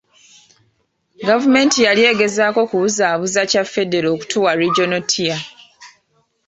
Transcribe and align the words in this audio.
Gavumenti 1.29 1.79
yali 1.87 2.01
egezaako 2.11 2.61
kubuzaabuza 2.69 3.39
ekya 3.45 3.63
Federo 3.73 4.07
okutuwa 4.15 4.51
Regional 4.61 5.03
tier. 5.11 5.41